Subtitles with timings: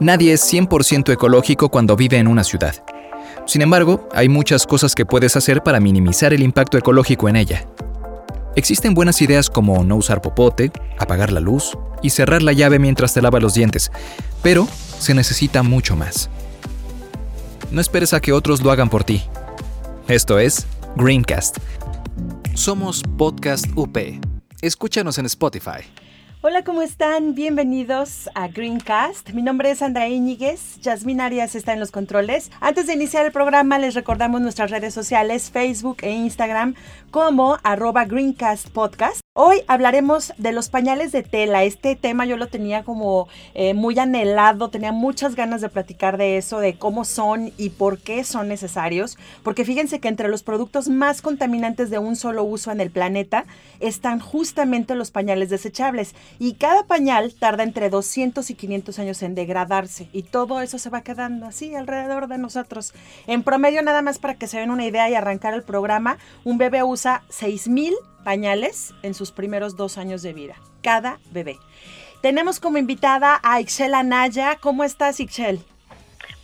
[0.00, 2.84] Nadie es 100% ecológico cuando vive en una ciudad.
[3.46, 7.66] Sin embargo, hay muchas cosas que puedes hacer para minimizar el impacto ecológico en ella.
[8.56, 13.14] Existen buenas ideas como no usar popote, apagar la luz y cerrar la llave mientras
[13.14, 13.90] te lavas los dientes,
[14.42, 16.28] pero se necesita mucho más.
[17.70, 19.22] No esperes a que otros lo hagan por ti.
[20.08, 20.66] Esto es
[20.96, 21.56] Greencast.
[22.54, 23.96] Somos Podcast UP.
[24.60, 25.80] Escúchanos en Spotify.
[26.48, 27.34] Hola, ¿cómo están?
[27.34, 29.30] Bienvenidos a Greencast.
[29.30, 30.80] Mi nombre es Andrea Íñiguez.
[30.80, 32.52] Yasmin Arias está en los controles.
[32.60, 36.76] Antes de iniciar el programa, les recordamos nuestras redes sociales, Facebook e Instagram,
[37.16, 39.20] como arroba Greencast Podcast.
[39.38, 41.64] Hoy hablaremos de los pañales de tela.
[41.64, 46.36] Este tema yo lo tenía como eh, muy anhelado, tenía muchas ganas de platicar de
[46.36, 49.16] eso, de cómo son y por qué son necesarios.
[49.42, 53.46] Porque fíjense que entre los productos más contaminantes de un solo uso en el planeta
[53.80, 56.14] están justamente los pañales desechables.
[56.38, 60.08] Y cada pañal tarda entre 200 y 500 años en degradarse.
[60.12, 62.92] Y todo eso se va quedando así alrededor de nosotros.
[63.26, 66.56] En promedio, nada más para que se den una idea y arrancar el programa, un
[66.58, 70.56] bebé usa 6000 pañales en sus primeros dos años de vida.
[70.82, 71.58] Cada bebé.
[72.22, 74.58] Tenemos como invitada a Ixchel Anaya.
[74.60, 75.60] ¿Cómo estás, Ixchel?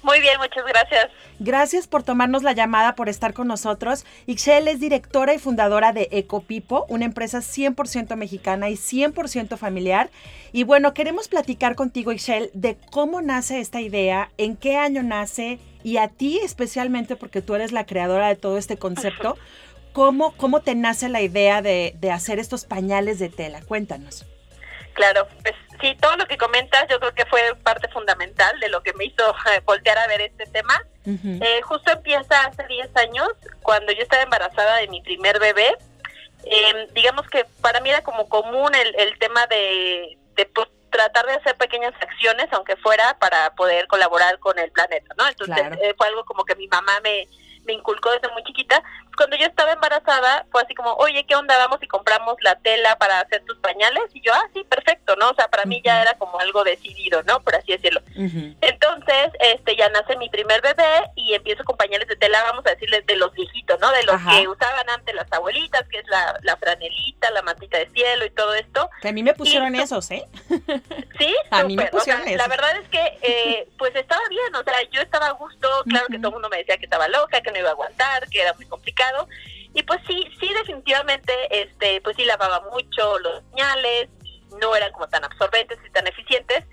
[0.02, 1.10] Muy bien, muchas gracias.
[1.38, 4.04] Gracias por tomarnos la llamada, por estar con nosotros.
[4.26, 10.10] Ixchel es directora y fundadora de Ecopipo, una empresa 100% mexicana y 100% familiar.
[10.52, 15.60] Y bueno, queremos platicar contigo, Ixchel, de cómo nace esta idea, en qué año nace
[15.84, 19.36] y a ti especialmente, porque tú eres la creadora de todo este concepto.
[19.92, 23.60] ¿Cómo, ¿Cómo te nace la idea de, de hacer estos pañales de tela?
[23.62, 24.24] Cuéntanos.
[24.94, 28.82] Claro, pues sí, todo lo que comentas yo creo que fue parte fundamental de lo
[28.82, 30.82] que me hizo eh, voltear a ver este tema.
[31.06, 33.28] eh, justo empieza hace 10 años,
[33.62, 35.74] cuando yo estaba embarazada de mi primer bebé.
[36.44, 41.24] Eh, digamos que para mí era como común el, el tema de, de pues, tratar
[41.26, 45.26] de hacer pequeñas acciones, aunque fuera para poder colaborar con el planeta, ¿no?
[45.26, 45.76] Entonces Claro.
[45.82, 47.26] eh, fue algo como que mi mamá me,
[47.64, 48.82] me inculcó desde muy chiquita.
[49.16, 51.56] Cuando yo estaba embarazada, fue así como, oye, ¿qué onda?
[51.58, 54.04] Vamos y compramos la tela para hacer tus pañales.
[54.14, 55.30] Y yo, ah, sí, perfecto, ¿no?
[55.30, 57.40] O sea, para mí ya era como algo decidido, ¿no?
[57.40, 58.00] Por así decirlo.
[58.16, 58.81] Entonces,
[59.40, 63.04] este, ya nace mi primer bebé y empiezo con pañales de tela, vamos a decirles,
[63.06, 63.90] de los viejitos, ¿no?
[63.92, 64.30] De los Ajá.
[64.40, 68.30] que usaban antes las abuelitas, que es la, la franelita, la mantita de cielo y
[68.30, 68.90] todo esto.
[69.00, 70.24] Que a mí me pusieron Y esos, ¿eh?
[71.18, 72.36] Sí, A mí me súper, o sea, pusieron eso.
[72.36, 76.06] la verdad es que eh, pues estaba bien, o sea, yo estaba a gusto, claro
[76.08, 78.40] que todo el mundo me decía que estaba loca, que no iba a aguantar, que
[78.40, 79.28] era muy complicado.
[79.74, 84.08] Y pues sí, sí definitivamente este pues sí lavaba mucho los pañales,
[84.60, 86.64] no eran como tan absorbentes y tan eficientes,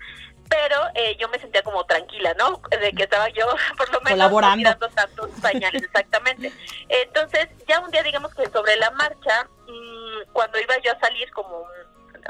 [0.50, 2.60] pero eh, yo me sentía como tranquila, ¿no?
[2.70, 3.46] De que estaba yo
[3.78, 6.52] por lo menos no tantos pañales, exactamente.
[6.88, 11.30] Entonces, ya un día digamos que sobre la marcha, mm, cuando iba yo a salir
[11.32, 11.66] como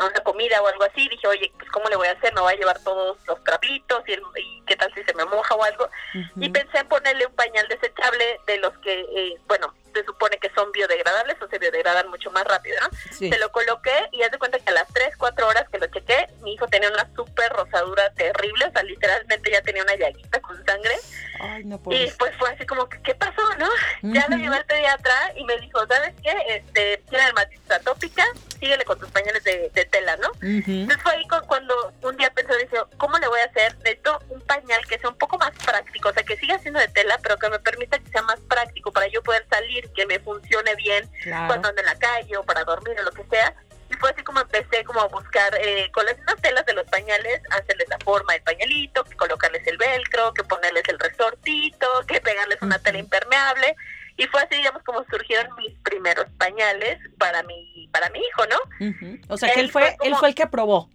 [0.01, 2.33] a una comida o algo así, dije, oye, pues ¿cómo le voy a hacer?
[2.35, 4.03] ¿Me voy a llevar todos los trapitos?
[4.09, 5.89] ¿Y, el- y qué tal si se me moja o algo?
[6.37, 10.51] Y pensé en ponerle un pañal desechable de los que, eh, bueno, se supone que
[10.55, 12.89] son biodegradables o se biodegradan mucho más rápido, ¿no?
[13.13, 13.29] Sí.
[13.29, 15.87] Se lo coloqué y haz de cuenta que a las 3, 4 horas que lo
[15.89, 20.41] chequé, mi hijo tenía una súper rosadura terrible, o sea, literalmente ya tenía una llaguita
[20.41, 20.95] con sangre.
[21.41, 22.17] Ay, no Y puedo.
[22.19, 23.69] pues fue así como, que, ¿qué pasó, no?
[24.03, 26.35] Ya lo llevé al pediatra y me dijo, ¿sabes qué?
[26.49, 28.25] Este, tiene dermatitis atópica,
[28.59, 30.31] síguele con tus pañales de, de tela, ¿no?
[30.43, 33.77] Entonces fue ahí cu- cuando un día pensé, dije, ¿cómo le voy a hacer?
[33.79, 36.89] Necesito un pañal que sea un poco más práctico, o sea, que siga siendo de
[36.89, 40.19] tela, pero que me permita que sea más práctico para yo poder salir, que me
[40.21, 41.47] funcione bien Claro.
[41.49, 43.55] cuando ando en la calle o para dormir o lo que sea.
[43.91, 46.85] Y fue así como empecé como a buscar eh, con las mismas telas de los
[46.89, 52.21] pañales, hacerles la forma del pañalito, que colocarles el velcro, que ponerles el resortito, que
[52.21, 53.75] pegarles una tela impermeable.
[54.17, 59.27] Y fue así, digamos, como surgieron mis primeros pañales para mi, para mi hijo, ¿no?
[59.29, 60.89] O sea, que él Él fue, él fue el que probó.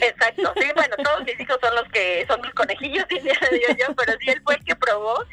[0.00, 3.94] Exacto, sí, bueno, todos mis hijos son los que son mis conejillos, diría digo yo,
[3.94, 5.24] pero sí, él fue el que probó.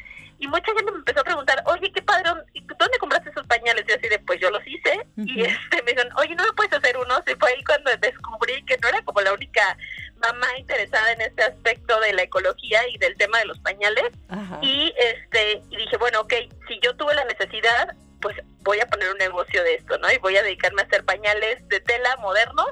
[0.42, 3.46] Y mucha gente me empezó a preguntar, oye, qué padre, ¿y tú ¿dónde compraste esos
[3.46, 3.84] pañales?
[3.88, 5.06] Y así de, pues yo los hice.
[5.16, 7.20] Y este, me dijeron, oye, ¿no me puedes hacer unos?
[7.28, 9.78] Y fue ahí cuando descubrí que no era como la única
[10.20, 14.06] mamá interesada en este aspecto de la ecología y del tema de los pañales.
[14.30, 14.58] Ajá.
[14.62, 16.34] Y este y dije, bueno, ok,
[16.66, 20.10] si yo tuve la necesidad, pues voy a poner un negocio de esto, ¿no?
[20.12, 22.66] Y voy a dedicarme a hacer pañales de tela modernos.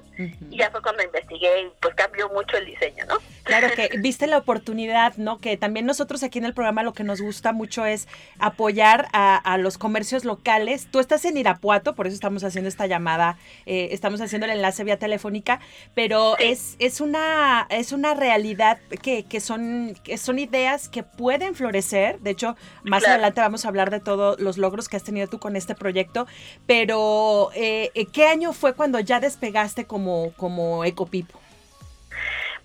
[0.50, 3.18] Y ya fue cuando investigué y pues cambió mucho el diseño, ¿no?
[3.44, 5.38] Claro que viste la oportunidad, ¿no?
[5.38, 8.06] Que también nosotros aquí en el programa lo que nos gusta mucho es
[8.38, 10.88] apoyar a, a los comercios locales.
[10.90, 14.84] Tú estás en Irapuato, por eso estamos haciendo esta llamada, eh, estamos haciendo el enlace
[14.84, 15.60] vía telefónica,
[15.94, 16.44] pero Sí.
[16.46, 22.18] es, es una es una realidad que, que son que son ideas que pueden florecer.
[22.20, 23.14] De hecho, más Claro.
[23.14, 26.28] adelante vamos a hablar de todos los logros que has tenido tú con este proyecto.
[26.66, 31.40] Pero eh, eh, ¿qué año fue cuando ya despegaste como como Ecopipo?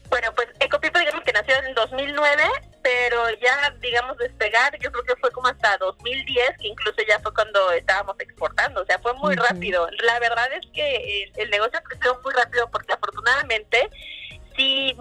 [0.10, 2.44] Bueno, pues Ecopipo digamos que nació en 2009,
[2.84, 7.34] pero ya, digamos, despegar, yo creo que fue como hasta 2010, que incluso ya fue
[7.34, 9.88] cuando estábamos exportando, o sea, fue muy rápido.
[10.04, 13.90] La verdad es que el, negocio creció muy rápido porque afortunadamente
[14.56, 14.96] sí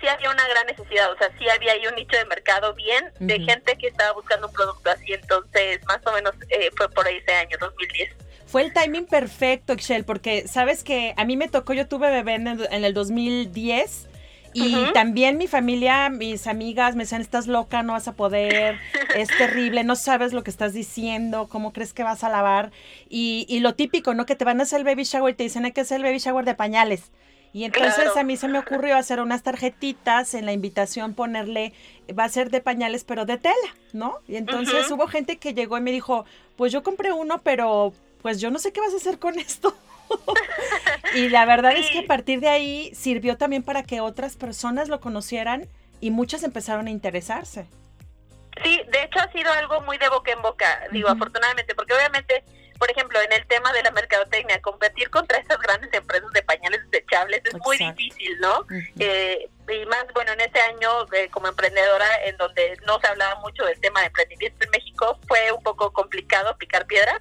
[0.00, 3.12] sí había una gran necesidad, o sea, sí había ahí un nicho de mercado bien
[3.18, 7.06] de gente que estaba buscando un producto así, entonces más o menos eh, fue por
[7.06, 8.14] ahí ese año, 2010.
[8.46, 12.34] Fue el timing perfecto, Excel, porque sabes que a mí me tocó, yo tuve bebé
[12.34, 14.08] en el, en el 2010
[14.54, 18.78] y también mi familia, mis amigas me decían, estás loca, no vas a poder,
[19.16, 22.70] es terrible, no sabes lo que estás diciendo, cómo crees que vas a lavar.
[23.08, 24.26] Y, y lo típico, ¿no?
[24.26, 26.04] Que te van a hacer el baby shower y te dicen, hay que hacer el
[26.04, 27.10] baby shower de pañales.
[27.54, 31.72] Y entonces a mí se me ocurrió hacer unas tarjetitas en la invitación, ponerle,
[32.18, 33.54] va a ser de pañales, pero de tela,
[33.92, 34.18] ¿no?
[34.26, 36.24] Y entonces hubo gente que llegó y me dijo,
[36.56, 37.92] pues yo compré uno, pero
[38.22, 39.72] pues yo no sé qué vas a hacer con esto.
[41.14, 44.88] y la verdad es que a partir de ahí sirvió también para que otras personas
[44.88, 45.68] lo conocieran
[46.00, 47.66] y muchas empezaron a interesarse.
[48.64, 52.42] Sí, de hecho ha sido algo muy de boca en boca, digo, afortunadamente, porque obviamente,
[52.84, 56.82] por ejemplo, en el tema de la mercadotecnia, competir contra estas grandes empresas de pañales
[56.90, 58.66] desechables es muy difícil, ¿no?
[58.98, 63.40] eh, y más, bueno, en ese año eh, como emprendedora, en donde no se hablaba
[63.40, 67.18] mucho del tema de emprendimiento en México, fue un poco complicado picar piedra,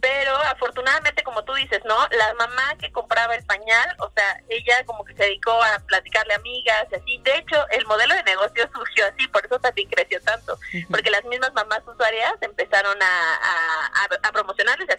[0.00, 1.96] pero afortunadamente, como tú dices, ¿no?
[2.10, 6.34] La mamá que compraba el pañal, o sea, ella como que se dedicó a platicarle
[6.34, 7.20] a amigas y así.
[7.22, 10.58] De hecho, el modelo de negocio surgió así, por eso también creció tanto,
[10.90, 14.95] porque las mismas mamás usuarias empezaron a, a, a, promocionarles a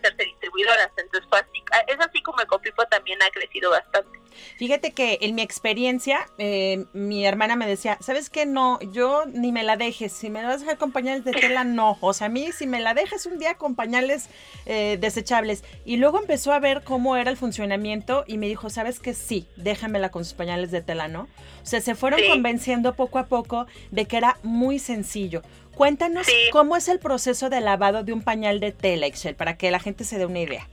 [0.58, 0.92] distribuidoras.
[0.98, 4.20] Entonces fue así, es así como el Copipo también ha crecido bastante.
[4.58, 8.46] Fíjate que en mi experiencia, eh, mi hermana me decía, ¿sabes qué?
[8.46, 10.14] No, yo ni me la dejes.
[10.14, 11.98] Si me vas a dejar con pañales de tela, no.
[12.02, 14.30] O sea, a mí, si me la dejas un día con pañales
[14.66, 15.64] eh, desechables.
[15.86, 19.14] Y luego empezó a ver cómo era el funcionamiento y me dijo, ¿sabes qué?
[19.14, 21.22] Sí, déjamela con sus pañales de tela, ¿no?
[21.62, 25.42] O sea, se fueron convenciendo poco a poco de que era muy sencillo.
[25.78, 29.70] Cuéntanos cómo es el proceso de lavado de un pañal de tela, Excel, para que
[29.70, 30.68] la gente se dé una idea.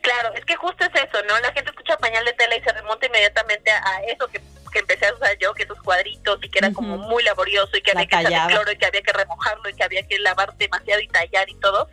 [0.00, 1.38] Claro, es que justo es eso, ¿no?
[1.38, 4.40] La gente escucha pañal de tela y se remonta inmediatamente a, eso que,
[4.74, 7.92] empecé a usar yo, que esos cuadritos y que era como muy laborioso y que
[7.92, 11.00] había que echarle cloro y que había que remojarlo y que había que lavar demasiado
[11.00, 11.88] y tallar y todo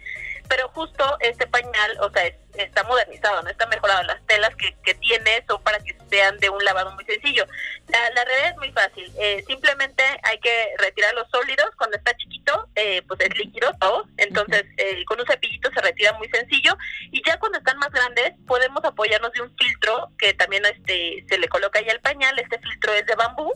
[0.50, 2.24] pero justo este pañal, o sea,
[2.54, 4.04] está modernizado, no está mejorado.
[4.04, 7.46] Las telas que, que tiene son para que sean de un lavado muy sencillo.
[7.88, 9.12] La, la realidad es muy fácil.
[9.20, 11.70] Eh, simplemente hay que retirar los sólidos.
[11.78, 14.06] Cuando está chiquito, eh, pues es líquido todo.
[14.18, 16.78] Entonces, eh, con un cepillito se retira muy sencillo.
[17.12, 21.38] Y ya cuando están más grandes, podemos apoyarnos de un filtro que también este se
[21.38, 22.38] le coloca ahí al pañal.
[22.40, 23.54] Este filtro es de bambú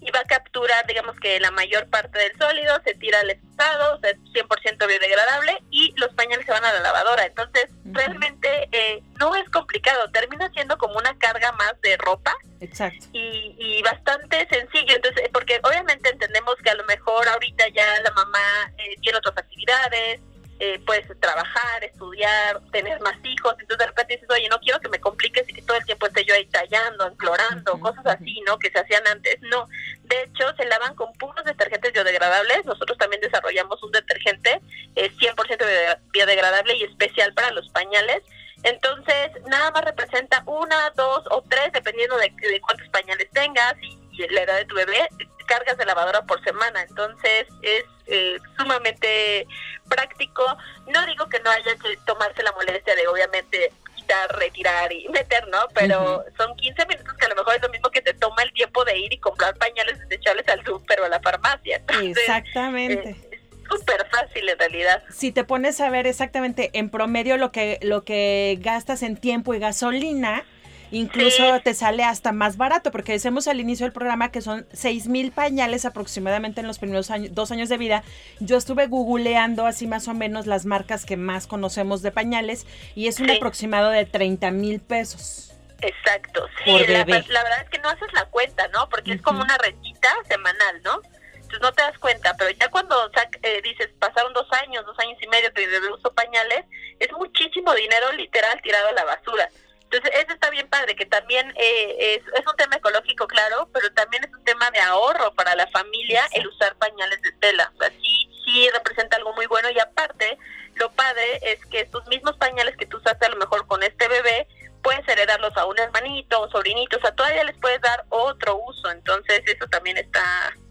[0.00, 3.96] y va a capturar, digamos que la mayor parte del sólido, se tira al estado,
[3.96, 7.26] o sea, es 100% biodegradable y los pañales se van a la lavadora.
[7.26, 12.34] Entonces, realmente eh, no es complicado, termina siendo como una carga más de ropa.
[12.60, 13.06] Exacto.
[13.12, 18.10] Y, y bastante sencillo, entonces, porque obviamente entendemos que a lo mejor ahorita ya la
[18.12, 20.20] mamá eh, tiene otras actividades,
[20.62, 24.90] eh, puedes trabajar, estudiar, tener más hijos, entonces de repente dices, oye, no quiero que
[24.90, 28.58] me compliques y que todo el tiempo esté yo ahí tallando, implorando, cosas así, ¿no?
[28.58, 29.40] Que se hacían antes.
[29.40, 29.66] No,
[30.02, 32.66] de hecho, se lavan con puros detergentes biodegradables.
[32.66, 34.60] Nosotros también desarrollamos un detergente
[34.96, 38.22] eh, 100% biodegradable y especial para los pañales.
[38.62, 43.98] Entonces, nada más representa una, dos o tres, dependiendo de, de cuántos pañales tengas y,
[44.12, 45.08] y la edad de tu bebé,
[45.50, 46.82] cargas de lavadora por semana.
[46.88, 49.48] Entonces, es eh, sumamente
[49.88, 50.44] práctico.
[50.86, 55.48] No digo que no haya que tomarse la molestia de obviamente quitar, retirar y meter,
[55.48, 55.58] ¿no?
[55.74, 58.52] Pero son 15 minutos que a lo mejor es lo mismo que te toma el
[58.52, 61.82] tiempo de ir y comprar pañales desechables al súper o a la farmacia.
[62.00, 63.10] Exactamente.
[63.10, 65.02] Eh, súper fácil en realidad.
[65.10, 69.52] Si te pones a ver exactamente en promedio lo que lo que gastas en tiempo
[69.54, 70.44] y gasolina,
[70.92, 75.06] Incluso te sale hasta más barato, porque decimos al inicio del programa que son 6
[75.06, 78.02] mil pañales aproximadamente en los primeros años, dos años de vida.
[78.40, 83.06] Yo estuve googleando así más o menos las marcas que más conocemos de pañales y
[83.06, 85.52] es un aproximado de 30 mil pesos.
[85.82, 88.88] Exacto, sí, la, verdad es que no haces la cuenta, ¿no?
[88.90, 91.00] Porque es como una rentita semanal, ¿no?
[91.34, 93.10] Entonces no te das cuenta, pero ya cuando
[93.42, 96.64] eh, dices, pasaron dos años, dos años y medio que uso pañales,
[96.98, 99.48] es muchísimo dinero literal tirado a la basura.
[99.90, 104.22] Entonces, eso está bien padre, que también eh, es, un tema ecológico, claro, pero también
[104.22, 107.72] es un tema de ahorro para la familia el usar pañales de tela.
[107.74, 110.38] O sea, sí, sí representa algo muy bueno y aparte,
[110.76, 114.06] lo padre es que estos mismos pañales que tú usaste a lo mejor con este
[114.06, 114.46] bebé,
[114.82, 118.90] puedes heredarlos a un hermanito, un sobrinito, o sea, todavía les puedes dar otro uso,
[118.90, 120.22] entonces eso también está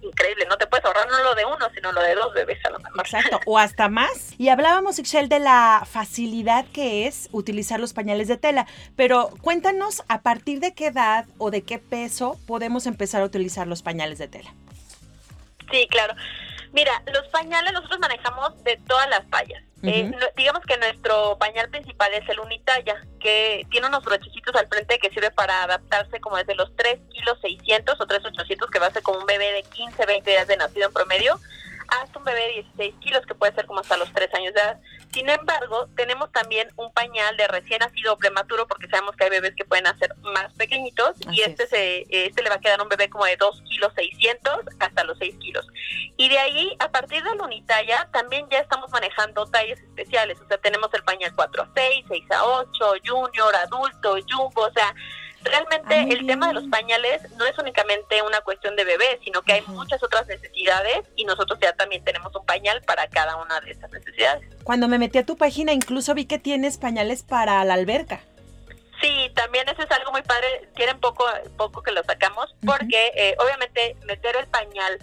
[0.02, 0.46] increíble.
[0.50, 2.80] No te puedes ahorrar no lo de uno, sino lo de dos bebés a lo
[2.80, 3.02] mejor.
[3.02, 4.34] Exacto, o hasta más.
[4.38, 10.04] Y hablábamos, Ixchel, de la facilidad que es utilizar los pañales de tela, pero cuéntanos
[10.08, 14.18] a partir de qué edad o de qué peso podemos empezar a utilizar los pañales
[14.20, 14.54] de tela.
[15.72, 16.16] Sí, claro.
[16.72, 19.64] Mira, los pañales nosotros manejamos de todas las tallas.
[19.82, 25.00] Eh, digamos que nuestro pañal principal es el unitalla, que tiene unos brochecitos al frente
[25.00, 28.88] que sirve para adaptarse como desde los 3 kilos 600 o 3 800 que va
[28.88, 31.40] a ser como un bebé de 15, 20 días de nacido en promedio
[31.92, 34.62] hasta un bebé de 16 kilos, que puede ser como hasta los 3 años de
[34.62, 34.80] edad.
[35.12, 39.56] Sin embargo, tenemos también un pañal de recién nacido prematuro, porque sabemos que hay bebés
[39.56, 43.10] que pueden hacer más pequeñitos, y este, se, este le va a quedar un bebé
[43.10, 45.68] como de 2 kilos 600 hasta los 6 kilos.
[46.18, 50.48] Y de ahí, a partir de la unitalla, también ya estamos manejando tallas especiales, o
[50.48, 54.94] sea, tenemos el pañal 4 a 6, 6 a 8, junior, adulto, jumbo, o sea,
[55.44, 59.42] Realmente ah, el tema de los pañales no es únicamente una cuestión de bebé, sino
[59.42, 63.60] que hay muchas otras necesidades y nosotros ya también tenemos un pañal para cada una
[63.62, 64.44] de esas necesidades.
[64.64, 68.22] Cuando me metí a tu página incluso vi que tienes pañales para la alberca.
[69.02, 70.68] Sí, también eso es algo muy padre.
[70.76, 71.26] Tienen poco,
[71.58, 75.00] poco que lo sacamos porque eh, obviamente meter el pañal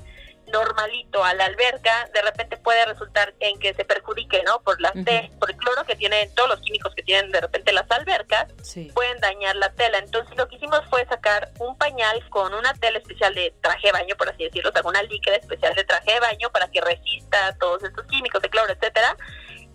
[0.48, 4.60] normalito a la alberca, de repente puede resultar en que se perjudique, ¿no?
[4.60, 4.92] Por la
[5.38, 8.46] por el cloro que tienen, todos los químicos que tienen de repente las albercas,
[8.94, 9.98] pueden dañar la tela.
[9.98, 13.92] Entonces lo que hicimos fue sacar un pañal con una tela especial de traje de
[13.92, 17.56] baño, por así decirlo, o una líquida especial de traje de baño para que resista
[17.58, 19.16] todos estos químicos de cloro, etcétera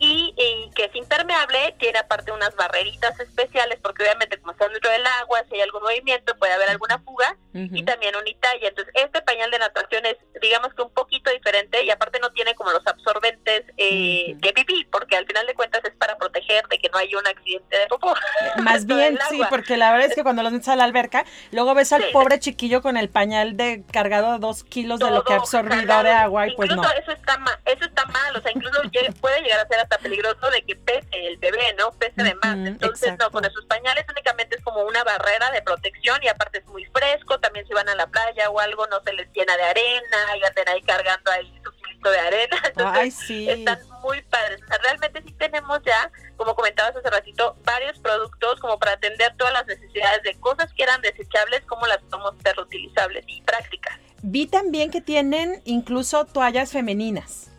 [0.04, 5.06] y, que es impermeable, tiene aparte unas barreritas especiales, porque obviamente como está dentro del
[5.06, 8.70] agua, si hay algún movimiento puede haber alguna fuga, y también un Italia.
[8.70, 12.56] Entonces, este pañal de natación es, digamos que un poquito diferente, y aparte no tiene
[12.56, 16.80] como los absorbentes eh, de pipí, porque al final de cuentas es para proteger de
[16.80, 18.16] que no haya un accidente de popó.
[18.64, 21.76] Más bien, sí, porque la verdad es que cuando los metes a la alberca, luego
[21.76, 25.38] ves al pobre chiquillo con el pañal de cargado dos kilos de lo que ha
[25.38, 26.82] absorbido de agua, y pues no.
[26.92, 28.82] Eso está, mal, eso está mal, o sea, incluso
[29.22, 31.92] puede llegar a ser peligroso de que pese el bebé, ¿no?
[31.92, 32.56] Pese de más.
[32.56, 36.66] Entonces, no, con esos pañales únicamente es como una barrera de protección y aparte es
[36.68, 37.40] muy fresco.
[37.40, 40.44] También si van a la playa o algo, no se les llena de arena y
[40.44, 41.72] anden ahí cargando ahí su
[42.10, 42.58] de arena.
[42.66, 43.50] Entonces, sí.
[43.50, 44.60] están muy padres.
[44.82, 49.68] realmente sí tenemos ya, como comentabas hace ratito, varios productos como para atender todas las
[49.68, 54.00] necesidades de cosas que eran desechables, como las podemos ser reutilizables y prácticas.
[54.24, 57.51] Vi también que tienen incluso toallas femeninas.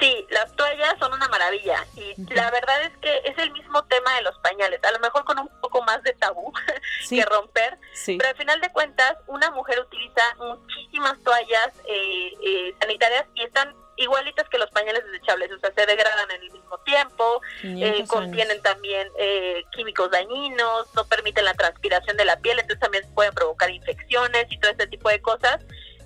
[0.00, 1.86] Sí, las toallas son una maravilla.
[1.96, 5.24] Y la verdad es que es el mismo tema de los pañales, a lo mejor
[5.24, 6.52] con un poco más de tabú
[7.08, 13.26] que romper, pero al final de cuentas una mujer utiliza muchísimas toallas eh, eh, sanitarias
[13.34, 17.40] y están igualitas que los pañales desechables, o sea, se degradan en el mismo tiempo,
[17.62, 19.08] eh, contienen también
[19.70, 24.58] químicos dañinos, no permiten la transpiración de la piel, entonces también pueden provocar infecciones y
[24.58, 25.60] todo este tipo de cosas.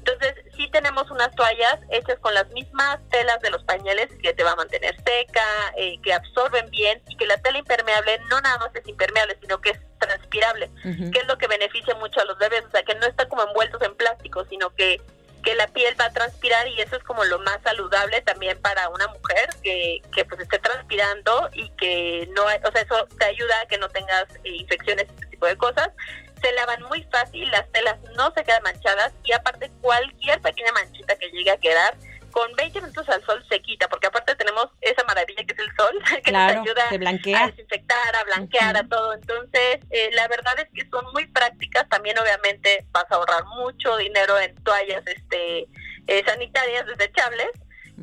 [0.07, 4.45] Entonces, sí tenemos unas toallas hechas con las mismas telas de los pañales que te
[4.45, 5.45] va a mantener seca,
[5.77, 9.61] eh, que absorben bien y que la tela impermeable no nada más es impermeable, sino
[9.61, 12.95] que es transpirable, que es lo que beneficia mucho a los bebés, o sea, que
[12.95, 15.01] no está como envueltos en plástico, sino que
[15.43, 18.89] que la piel va a transpirar y eso es como lo más saludable también para
[18.89, 23.61] una mujer que, que pues esté transpirando y que no, o sea, eso te ayuda
[23.61, 25.91] a que no tengas eh, infecciones, este tipo de cosas
[26.41, 31.17] se lavan muy fácil, las telas no se quedan manchadas y aparte cualquier pequeña manchita
[31.17, 31.97] que llegue a quedar,
[32.37, 35.75] con 20 minutos al sol se quita, porque aparte tenemos esa maravilla que es el
[35.75, 39.15] sol, que nos ayuda a desinfectar, a blanquear, a todo.
[39.15, 41.89] Entonces, eh, la verdad es que son muy prácticas.
[41.89, 45.67] También, obviamente, vas a ahorrar mucho dinero en toallas este
[46.09, 47.49] eh, sanitarias desechables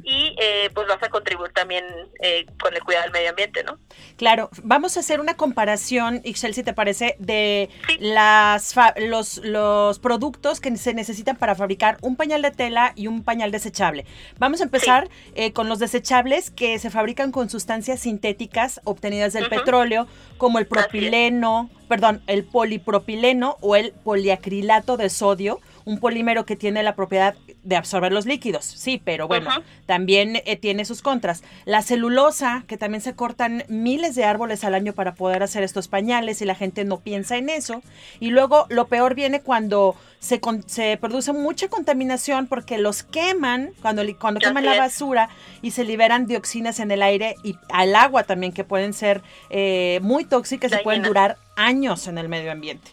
[0.04, 1.86] y eh, pues vas a contribuir también
[2.22, 3.78] eh, con el cuidado del medio ambiente, ¿no?
[4.18, 7.70] Claro, vamos a hacer una comparación, Ixel, si te parece, de
[8.00, 13.24] las los, los productos que se necesitan para fabricar un pañal de tela y un
[13.24, 14.06] pañal desechable.
[14.40, 19.48] Vamos a empezar eh, con los desechables que se fabrican con sustancias sintéticas obtenidas del
[19.50, 20.08] petróleo,
[20.38, 26.84] como el propileno, perdón, el polipropileno o el poliacrilato de sodio un polímero que tiene
[26.84, 29.50] la propiedad de absorber los líquidos, sí, pero bueno,
[29.86, 31.44] también eh, tiene sus contras.
[31.66, 35.88] La celulosa, que también se cortan miles de árboles al año para poder hacer estos
[35.88, 37.82] pañales y la gente no piensa en eso.
[38.20, 44.04] Y luego lo peor viene cuando se, se produce mucha contaminación porque los queman, cuando,
[44.20, 45.30] cuando queman la basura
[45.62, 50.00] y se liberan dioxinas en el aire y al agua también, que pueden ser eh,
[50.02, 52.92] muy tóxicas y pueden durar años en el medio ambiente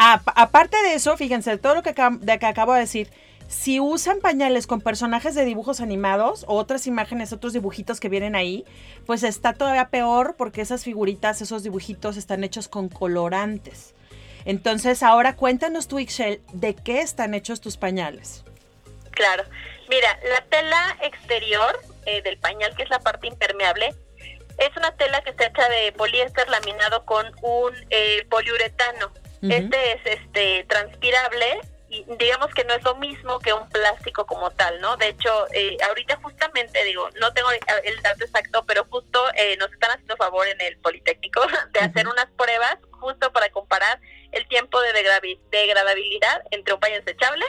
[0.00, 3.10] aparte de eso, fíjense, todo lo que, de que acabo de decir,
[3.50, 8.36] si usan pañales con personajes de dibujos animados o otras imágenes, otros dibujitos que vienen
[8.36, 8.64] ahí,
[9.06, 13.92] pues está todavía peor porque esas figuritas, esos dibujitos están hechos con colorantes.
[14.44, 18.44] Entonces, ahora cuéntanos tú, Ixchel, ¿de qué están hechos tus pañales?
[19.10, 19.42] Claro.
[19.88, 21.76] Mira, la tela exterior
[22.06, 23.92] eh, del pañal, que es la parte impermeable,
[24.58, 29.10] es una tela que está hecha de poliéster laminado con un eh, poliuretano.
[29.42, 31.60] Este es este transpirable
[32.18, 34.96] digamos que no es lo mismo que un plástico como tal, ¿no?
[34.96, 39.72] De hecho, eh, ahorita justamente digo, no tengo el dato exacto, pero justo eh, nos
[39.72, 41.42] están haciendo favor en el Politécnico
[41.72, 44.00] de hacer unas pruebas justo para comparar
[44.32, 44.92] el tiempo de
[45.50, 47.44] degradabilidad entre un pañal desechable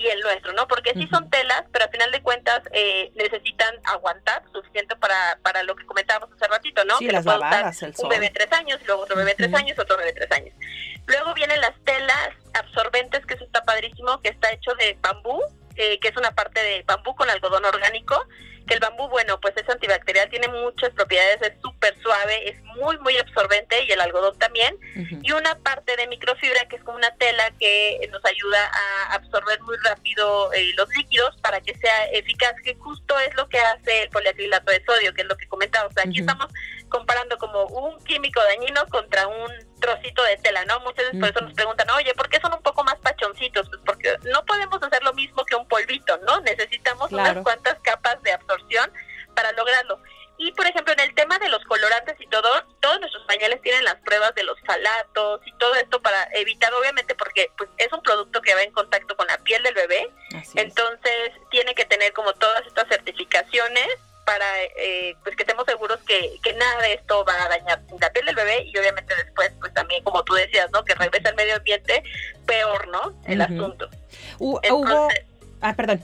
[0.00, 0.66] y el nuestro, ¿no?
[0.66, 5.62] Porque sí son telas, pero al final de cuentas eh, necesitan aguantar suficiente para, para
[5.62, 6.96] lo que comentábamos hace ratito, ¿no?
[6.96, 9.98] Sí, que las babadas, el Un bebé tres años, luego otro bebé tres años, otro
[9.98, 10.54] bebé tres años.
[11.06, 15.40] Luego vienen las telas absorbentes, que eso está padrísimo, que está hecho de bambú,
[15.76, 18.26] eh, que es una parte de bambú con algodón orgánico,
[18.66, 22.96] que el bambú, bueno, pues es antibacterial, tiene muchas propiedades, es súper suave, es muy,
[22.98, 24.76] muy absorbente y el algodón también.
[25.22, 29.60] Y una parte de microfibra que es como una tela que nos ayuda a absorber
[29.62, 34.04] muy rápido eh, los líquidos para que sea eficaz, que justo es lo que hace
[34.04, 35.92] el poliacrilato de sodio, que es lo que comentamos.
[35.96, 36.46] aquí estamos
[36.90, 40.80] comparando como un químico dañino contra un trocito de tela, ¿no?
[40.80, 43.68] Muchas veces por eso nos preguntan, oye, ¿por qué son un poco más pachoncitos?
[43.68, 46.40] Pues porque no podemos hacer lo mismo que un polvito, ¿no?
[46.40, 48.92] Necesitamos unas cuantas capas de absorción
[49.34, 49.98] para lograrlo.
[50.42, 52.48] Y por ejemplo, en el tema de los colorantes y todo,
[52.80, 57.14] todos nuestros pañales tienen las pruebas de los falatos y todo esto para evitar, obviamente,
[57.14, 60.10] porque pues es un producto que va en contacto con la piel del bebé,
[60.54, 63.86] entonces tiene que tener como todas estas certificaciones
[64.30, 68.12] para eh, pues que estemos seguros que, que nada de esto va a dañar la
[68.12, 71.34] piel del bebé y obviamente después pues también como tú decías no que regresa al
[71.34, 72.04] medio ambiente
[72.46, 73.90] peor no el asunto
[74.38, 74.60] hubo
[75.62, 76.00] ah perdón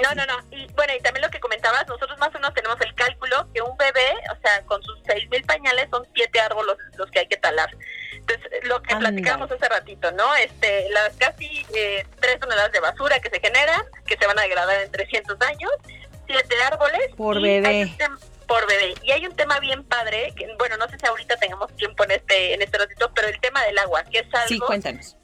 [0.00, 0.56] no, no, no.
[0.56, 3.60] Y bueno, y también lo que comentabas, nosotros más o menos tenemos el cálculo que
[3.60, 7.26] un bebé, o sea, con sus seis mil pañales son siete árboles los que hay
[7.26, 7.68] que talar.
[8.14, 10.34] Entonces, lo que platicábamos hace ratito, ¿no?
[10.36, 14.42] Este, las casi eh, tres toneladas de basura que se generan, que se van a
[14.42, 15.70] degradar en 300 años,
[16.32, 17.00] siete árboles.
[17.16, 17.96] Por bebé.
[18.46, 18.94] Por bebé.
[19.02, 22.12] Y hay un tema bien padre, que bueno, no sé si ahorita tengamos tiempo en
[22.12, 24.48] este, en este ratito, pero el tema del agua, que es algo...
[24.48, 25.16] Sí, cuéntanos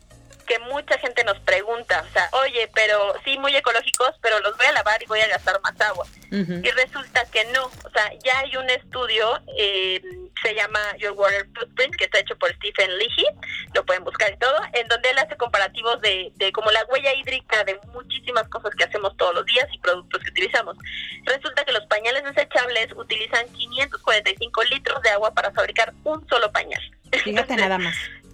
[0.46, 4.66] que mucha gente nos pregunta, o sea, oye, pero sí, muy ecológicos, pero los voy
[4.66, 6.06] a lavar y voy a gastar más agua.
[6.30, 10.02] Y resulta que no, o sea, ya hay un estudio, eh,
[10.42, 13.26] se llama Your Water Footprint, que está hecho por Stephen Leahy,
[13.74, 17.14] lo pueden buscar y todo, en donde él hace comparativos de, de como la huella
[17.14, 20.76] hídrica de muchísimas cosas que hacemos todos los días y productos que utilizamos.
[21.24, 26.82] Resulta que los pañales desechables utilizan 545 litros de agua para fabricar un solo pañal.
[27.12, 27.96] Fíjate nada más.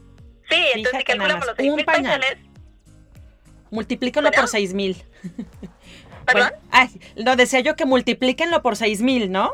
[0.53, 2.37] Sí, entonces si calculamos los 6 mil pañales.
[3.71, 5.03] Multiplíquenlo por 6 mil.
[6.27, 6.53] ¿Perdón?
[7.17, 9.53] no, decía yo que multiplíquenlo por 6 mil, ¿no?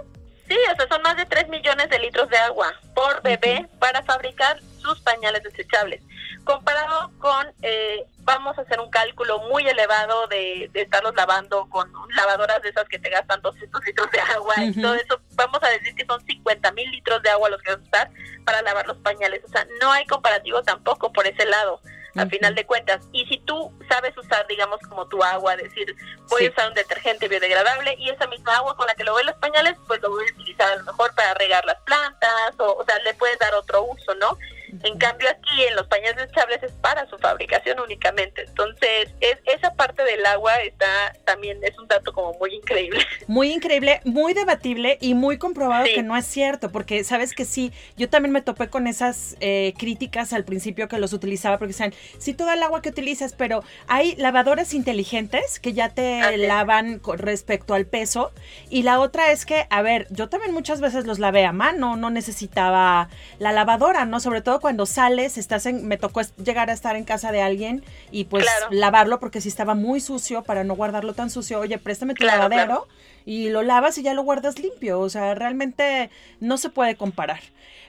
[0.49, 4.03] Sí, o sea, son más de 3 millones de litros de agua por bebé para
[4.03, 6.01] fabricar sus pañales desechables.
[6.45, 12.63] Comparado con, eh, vamos a hacer un cálculo muy elevado de, estarlos lavando con lavadoras
[12.63, 15.95] de esas que te gastan 200 litros de agua y todo eso, vamos a decir
[15.95, 18.11] que son 50 mil litros de agua los que vas a usar
[18.47, 19.43] para lavar los pañales.
[19.45, 21.83] O sea, no hay comparativo tampoco por ese lado
[22.19, 23.07] a final de cuentas.
[23.13, 25.95] Y si tú sabes usar, digamos, como tu agua, decir,
[26.29, 29.25] voy a usar un detergente biodegradable y esa misma agua con la que lo voy
[29.25, 32.75] los pañales, pues lo voy a utilizar a lo mejor para regar las plantas, o,
[32.75, 34.37] o sea, le puedes dar otro uso, ¿no?
[34.83, 38.45] En cambio aquí en los pañales desechables es para su fabricación únicamente.
[38.47, 43.01] Entonces, es, esa parte del agua está también, es un dato como muy increíble.
[43.27, 47.73] Muy increíble, muy debatible y muy comprobado que no es cierto, porque sabes que sí,
[47.97, 51.95] yo también me topé con esas eh, críticas al principio que los utilizaba, porque decían,
[52.19, 57.19] sí, todo el agua que utilizas, pero hay lavadoras inteligentes que ya te lavan con
[57.19, 58.33] respecto al peso.
[58.71, 61.97] Y la otra es que, a ver, yo también muchas veces los lavé a mano,
[61.97, 64.21] no necesitaba la lavadora, ¿no?
[64.21, 67.85] Sobre todo cuando sales, estás en, me tocó llegar a estar en casa de alguien
[68.11, 72.15] y pues lavarlo porque si estaba muy sucio para no guardarlo tan sucio, oye, préstame
[72.15, 72.87] tu lavadero
[73.25, 77.41] y lo lavas y ya lo guardas limpio, o sea, realmente no se puede comparar.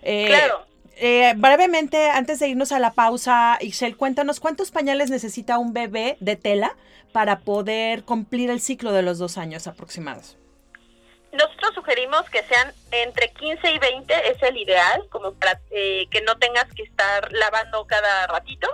[0.02, 0.66] Eh, claro.
[1.02, 6.18] Eh, brevemente, antes de irnos a la pausa, Ixel, cuéntanos cuántos pañales necesita un bebé
[6.20, 6.76] de tela
[7.14, 10.38] para poder cumplir el ciclo de los dos años aproximados.
[11.32, 16.22] Nosotros sugerimos que sean entre 15 y 20, es el ideal, como para eh, que
[16.22, 18.68] no tengas que estar lavando cada ratito,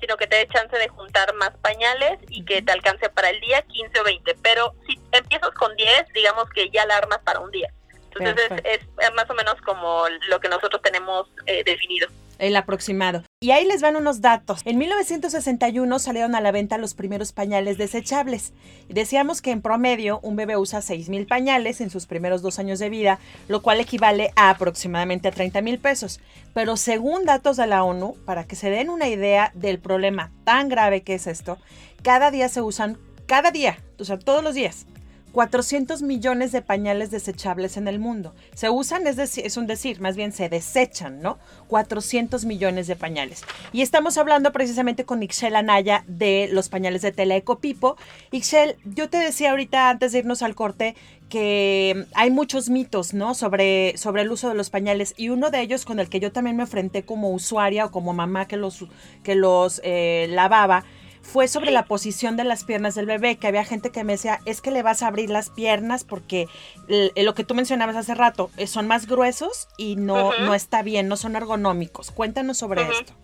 [0.00, 3.40] sino que te dé chance de juntar más pañales y que te alcance para el
[3.40, 4.34] día 15 o 20.
[4.42, 7.72] Pero si empiezas con 10, digamos que ya la armas para un día.
[8.16, 8.80] Entonces es,
[9.14, 12.08] más o menos como lo que nosotros tenemos eh, definido
[12.40, 13.22] el aproximado.
[13.40, 14.62] Y ahí les van unos datos.
[14.64, 18.52] En 1961 salieron a la venta los primeros pañales desechables.
[18.88, 22.90] Decíamos que en promedio un bebé usa 6.000 pañales en sus primeros dos años de
[22.90, 26.20] vida, lo cual equivale a aproximadamente a 30 mil pesos.
[26.54, 30.68] Pero según datos de la ONU, para que se den una idea del problema tan
[30.68, 31.58] grave que es esto,
[32.02, 34.86] cada día se usan cada día, o sea, todos los días.
[35.32, 38.34] 400 millones de pañales desechables en el mundo.
[38.54, 41.38] Se usan, es, decir, es un decir, más bien se desechan, ¿no?
[41.68, 43.42] 400 millones de pañales.
[43.72, 47.96] Y estamos hablando precisamente con Ixchel Anaya de los pañales de tela Ecopipo.
[48.32, 50.96] Ixchel, yo te decía ahorita antes de irnos al corte
[51.28, 53.34] que hay muchos mitos, ¿no?
[53.34, 56.56] Sobre, el uso de los pañales y uno de ellos con el que yo también
[56.56, 58.84] me enfrenté como usuaria o como mamá que los,
[59.22, 60.84] que los eh, lavaba
[61.32, 64.40] fue sobre la posición de las piernas del bebé, que había gente que me decía,
[64.46, 66.48] es que le vas a abrir las piernas porque
[66.88, 71.06] lo que tú mencionabas hace rato, eh, son más gruesos y no, no está bien,
[71.08, 72.10] no son ergonómicos.
[72.10, 73.14] Cuéntanos sobre esto.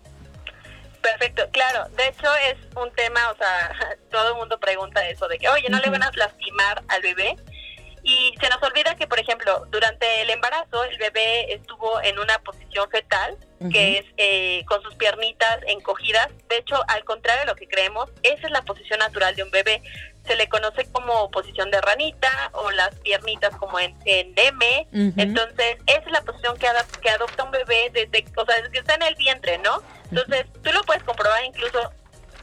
[1.01, 1.89] Perfecto, claro.
[1.95, 5.69] De hecho, es un tema, o sea, todo el mundo pregunta eso, de que, oye,
[5.69, 7.35] ¿no le van a lastimar al bebé?
[8.07, 12.39] Y se nos olvida que, por ejemplo, durante el embarazo el bebé estuvo en una
[12.39, 13.35] posición fetal,
[13.69, 16.29] que es eh, con sus piernitas encogidas.
[16.47, 19.51] De hecho, al contrario de lo que creemos, esa es la posición natural de un
[19.51, 19.83] bebé.
[20.25, 24.87] Se le conoce como posición de ranita o las piernitas como en, M.
[25.17, 26.67] Entonces, esa es la posición que,
[27.01, 29.83] que adopta un bebé desde, o sea, desde que está en el vientre, ¿no?
[30.11, 31.91] Entonces, tú lo puedes comprobar incluso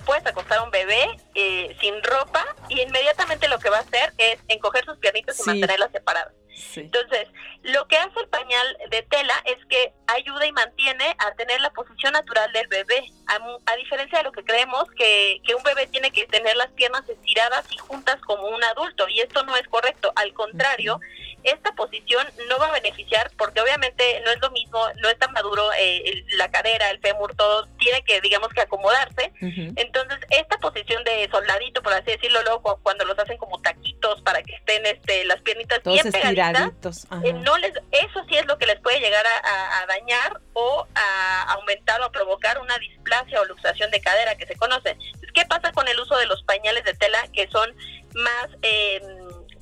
[0.05, 4.13] puedes acostar a un bebé eh, sin ropa y inmediatamente lo que va a hacer
[4.19, 6.33] es encoger sus piernitas y mantenerlas separadas.
[6.77, 7.29] Entonces,
[7.63, 11.71] lo que hace el pañal de tela es que ayuda y mantiene a tener la
[11.71, 16.11] posición natural del bebé, a, diferencia de lo que creemos que, que, un bebé tiene
[16.11, 20.13] que tener las piernas estiradas y juntas como un adulto, y esto no es correcto,
[20.15, 21.01] al contrario,
[21.45, 25.71] esta posición no va a beneficiar porque obviamente no es lo mismo, no está maduro
[25.79, 29.33] eh, la cadera, el fémur, todo tiene que, digamos que acomodarse.
[29.41, 34.43] Entonces, esta posición de soldadito, por así decirlo, luego cuando los hacen como taquitos para
[34.43, 38.67] que estén este, las piernitas bien pegaditas, eh, no les, eso sí es lo que
[38.67, 44.01] les puede llegar a, dañar o a aumentar o provocar una displasia o luxación de
[44.01, 44.97] cadera que se conoce.
[45.35, 47.75] ¿Qué pasa con el uso de los pañales de tela que son
[48.15, 48.49] más...
[48.63, 49.01] Eh,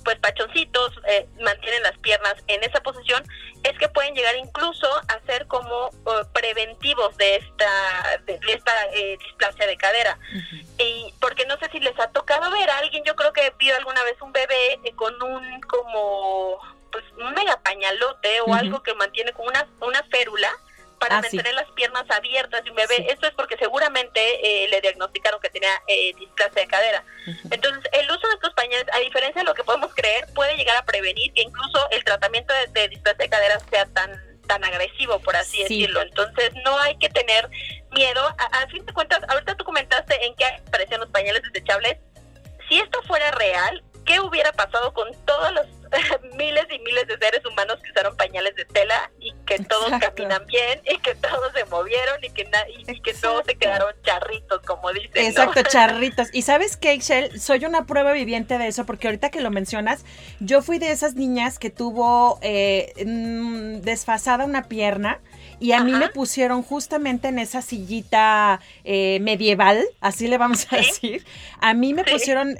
[0.05, 3.23] pues pachoncitos eh, mantienen las piernas en esa posición,
[3.63, 9.17] es que pueden llegar incluso a ser como uh, preventivos de esta, de, esta eh,
[9.19, 10.19] displasia de cadera.
[10.79, 13.77] Y porque no sé si les ha tocado ver a alguien, yo creo que vio
[13.77, 16.59] alguna vez un bebé eh, con un como
[16.93, 20.51] pues un mega pañalote o algo que mantiene como una, una férula
[21.03, 23.07] para ah, mantener las piernas abiertas de un bebé.
[23.11, 27.05] Esto es porque seguramente eh, le diagnosticaron que tenía eh, displasia de cadera.
[27.51, 30.77] Entonces, el uso de estos pañales, a diferencia de lo que podemos creer, puede llegar
[30.77, 35.37] a prevenir que incluso el tratamiento de, displasia de cadera sea tan tan agresivo, por
[35.37, 36.03] así decirlo.
[36.03, 37.49] Entonces, no hay que tener
[37.91, 38.23] miedo.
[38.39, 41.97] A, fin de cuentas, ahorita tú comentaste en qué aparecían los pañales desechables.
[42.69, 45.67] Si esto fuera real, ¿qué hubiera pasado con todos los
[46.37, 50.47] miles y miles de seres humanos que usaron pañales de tela y que todos caminan
[50.47, 52.49] bien y que todos se movieron y que,
[52.89, 55.27] y que todos se quedaron charritos, como dicen.
[55.27, 56.29] Exacto, charritos.
[56.33, 60.05] Y sabes que, Excel, soy una prueba viviente de eso, porque ahorita que lo mencionas,
[60.41, 65.21] yo fui de esas niñas que tuvo eh, mm, desfasada una pierna
[65.63, 70.77] y a mí me pusieron justamente en esa sillita eh, medieval, así le vamos a
[70.77, 71.25] decir.
[71.61, 72.57] A mí me pusieron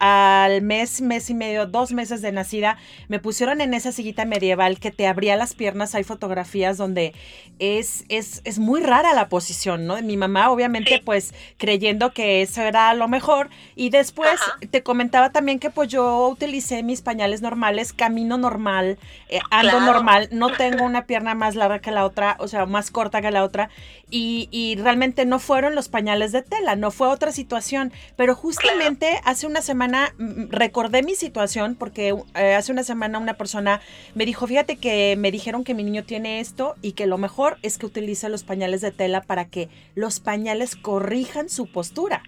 [0.00, 4.80] al, mes, mes y medio, dos meses de nacida, me pusieron en esa sillita medieval
[4.80, 5.94] que te abría las piernas.
[5.94, 7.14] Hay fotografías donde
[7.60, 10.02] es, es, es muy rara la posición, ¿no?
[10.02, 13.48] Mi mamá, obviamente, pues creyendo que eso era lo mejor.
[13.76, 14.40] Y después
[14.72, 20.28] te comentaba también que pues yo utilicé mis pañales normales, camino normal, eh, ando normal,
[20.32, 23.44] no tengo una pierna más larga que la otra o sea, más corta que la
[23.44, 23.70] otra,
[24.10, 29.46] y, realmente no fueron los pañales de tela, no fue otra situación, pero justamente hace
[29.46, 33.80] una semana mm, mm, recordé mi situación porque eh, hace una semana una persona
[34.14, 37.58] me dijo, fíjate que me dijeron que mi niño tiene esto y que lo mejor
[37.62, 42.22] es que utilice los pañales de tela para que los pañales corrijan su postura.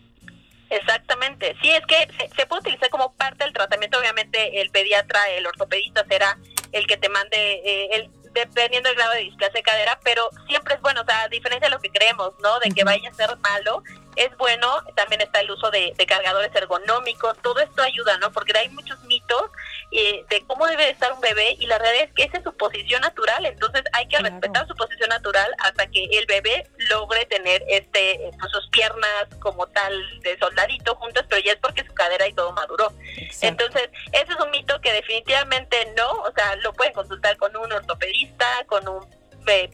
[0.72, 5.46] Exactamente, sí, es que se, puede utilizar como parte del tratamiento, obviamente el pediatra, el
[5.46, 6.38] ortopedista será
[6.72, 10.75] el que te mande, eh, el, dependiendo del grado de displasia de cadera, pero siempre
[10.75, 12.59] es bueno, o sea, a diferencia de lo que creemos, ¿no?
[12.61, 13.83] De que vaya a ser malo,
[14.16, 18.33] es bueno, también está el uso de, cargadores ergonómicos, todo esto ayuda, ¿no?
[18.33, 19.45] Porque hay muchos mitos
[19.92, 22.55] eh, de cómo debe estar un bebé y la realidad es que esa es su
[22.57, 27.62] posición natural, entonces hay que respetar su posición natural hasta que el bebé logre tener
[27.68, 32.27] este pues, sus piernas como tal de soldadito juntas, pero ya es porque su cadera
[32.27, 32.92] y todo maduró.
[33.40, 35.62] Entonces, ese es un mito que definitivamente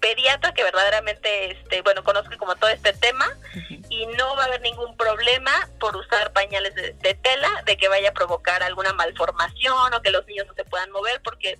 [0.00, 3.26] pediatra que verdaderamente, este, bueno, conozca como todo este tema
[3.88, 8.10] y no va a haber ningún problema por usar pañales de, tela de que vaya
[8.10, 11.58] a provocar alguna malformación o que los niños no se puedan mover porque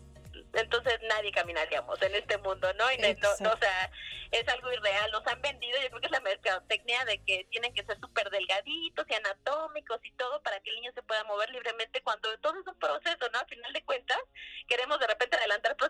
[0.55, 2.91] entonces nadie caminaríamos en este mundo, ¿no?
[2.91, 3.91] Y no, o sea,
[4.31, 5.11] es algo irreal.
[5.13, 8.31] Nos han vendido, yo creo que es la mercadotecnia de que tienen que ser súper
[8.31, 12.59] delgaditos y anatómicos y todo para que el niño se pueda mover libremente cuando todo
[12.61, 13.39] es un proceso, ¿no?
[13.39, 14.19] Al final de cuentas,
[14.67, 15.88] queremos de repente adelantar procesos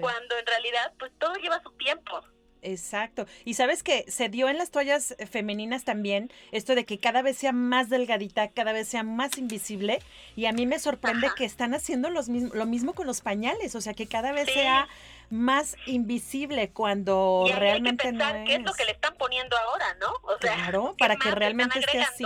[0.00, 2.22] cuando en realidad pues todo lleva su tiempo.
[2.62, 3.26] Exacto.
[3.44, 7.22] Y sabes que se dio en las toallas eh, femeninas también esto de que cada
[7.22, 10.00] vez sea más delgadita, cada vez sea más invisible.
[10.34, 13.80] Y a mí me sorprende que están haciendo los lo mismo con los pañales, o
[13.80, 14.88] sea, que cada vez sea
[15.30, 18.46] más invisible cuando realmente no es.
[18.46, 20.12] qué es lo que le están poniendo ahora, ¿no?
[20.22, 22.24] O sea, claro, para que realmente esté así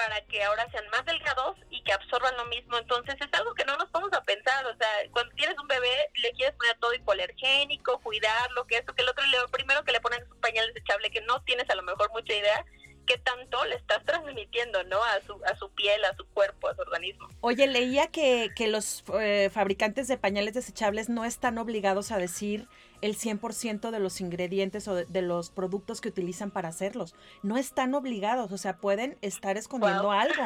[0.00, 2.78] para que ahora sean más delgados y que absorban lo mismo.
[2.78, 4.64] Entonces es algo que no nos vamos a pensar.
[4.64, 9.02] O sea, cuando tienes un bebé le quieres poner todo hipoalergénico, cuidarlo, que esto, que
[9.02, 11.74] el otro, lo primero que le ponen es un pañal desechable que no tienes a
[11.74, 12.64] lo mejor mucha idea
[13.06, 15.02] qué tanto le estás transmitiendo, ¿no?
[15.04, 17.28] A su, a su piel, a su cuerpo, a su organismo.
[17.42, 22.68] Oye, leía que, que los eh, fabricantes de pañales desechables no están obligados a decir
[23.02, 27.14] el 100% de los ingredientes o de, los productos que utilizan para hacerlos.
[27.42, 30.42] No están obligados, o sea, pueden estar escondiendo algo.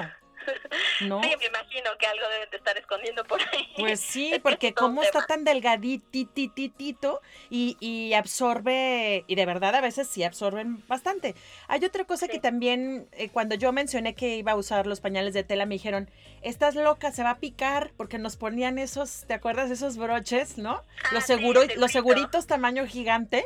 [1.00, 1.22] ¿No?
[1.22, 3.68] Sí, me imagino que algo deben de estar escondiendo por ahí.
[3.76, 10.08] Pues sí, porque como está tan delgaditititito y, y absorbe, y de verdad a veces
[10.08, 11.34] sí absorben bastante.
[11.68, 15.34] Hay otra cosa que también, eh, cuando yo mencioné que iba a usar los pañales
[15.34, 16.10] de tela, me dijeron,
[16.42, 19.70] estás loca, se va a picar, porque nos ponían esos, ¿te acuerdas?
[19.70, 20.82] Esos broches, ¿no?
[21.12, 23.44] los, ah, seguro, los seguritos tamaño gigante.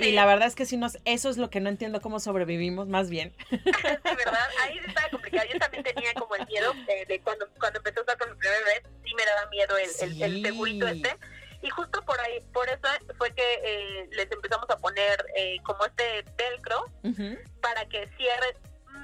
[0.00, 2.88] Y la verdad es que sí nos, eso es lo que no entiendo cómo sobrevivimos,
[2.88, 3.34] más bien.
[3.50, 4.48] Sí, ¿verdad?
[4.62, 5.46] Ahí estaba complicado.
[5.52, 8.58] Yo también tenía como el miedo de, cuando, cuando empezó a usar con mi primer
[8.64, 11.16] bebé, sí me daba miedo el, el, segurito este.
[11.62, 15.84] Y justo por ahí, por eso fue que eh, les empezamos a poner eh, como
[15.84, 16.86] este velcro
[17.60, 18.56] para que cierre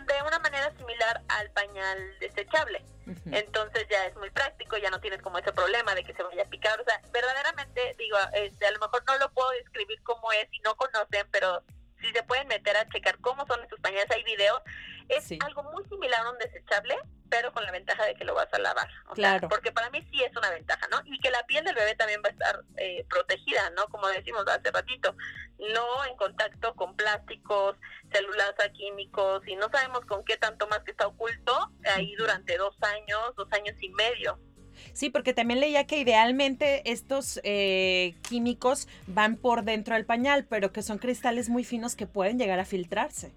[0.07, 2.83] de una manera similar al pañal desechable.
[3.27, 6.43] Entonces ya es muy práctico, ya no tienes como ese problema de que se vaya
[6.43, 6.81] a picar.
[6.81, 10.59] O sea, verdaderamente, digo, este, a lo mejor no lo puedo describir cómo es si
[10.61, 11.63] no conocen, pero
[12.01, 14.61] si se pueden meter a checar cómo son estos pañales, hay videos.
[15.09, 16.97] Es algo muy similar a un desechable,
[17.29, 18.89] pero con la ventaja de que lo vas a lavar.
[19.15, 19.49] claro.
[19.49, 21.01] porque para mí sí es una ventaja, ¿no?
[21.05, 23.87] Y que la piel del bebé también va a estar eh, protegida, ¿no?
[23.87, 25.15] Como decimos hace ratito,
[25.59, 27.77] no en contacto con plásticos,
[28.13, 32.77] celulosa, químicos, y no sabemos con qué tanto más que está oculto ahí durante dos
[32.83, 34.39] años, dos años y medio.
[34.97, 40.73] Sí, porque también leía que idealmente estos eh, químicos van por dentro del pañal, pero
[40.73, 43.31] que son cristales muy finos que pueden llegar a filtrarse.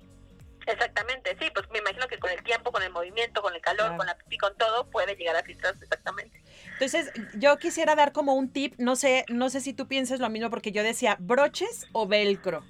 [0.65, 3.97] Exactamente, sí, pues me imagino que con el tiempo, con el movimiento, con el calor,
[3.97, 6.41] con la pipí, con todo, puede llegar a filtrarse exactamente.
[6.71, 10.29] Entonces, yo quisiera dar como un tip, no sé, no sé si tú piensas lo
[10.29, 12.63] mismo, porque yo decía broches o velcro.